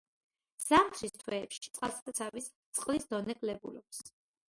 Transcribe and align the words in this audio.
ზამთრის 0.63 1.13
თვეებში 1.25 1.63
წყალსაცავის 1.67 2.51
წყლის 2.79 3.09
დონე 3.15 3.41
კლებულობს. 3.45 4.07